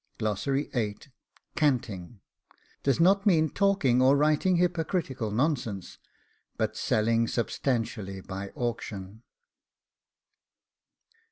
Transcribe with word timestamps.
CANTING 1.55 2.21
Does 2.81 2.99
not 2.99 3.27
mean 3.27 3.51
talking 3.51 4.01
or 4.01 4.17
writing 4.17 4.55
hypocritical 4.55 5.29
nonsense, 5.29 5.99
but 6.57 6.75
selling 6.75 7.27
substantially 7.27 8.19
by 8.19 8.49
auction. 8.55 9.21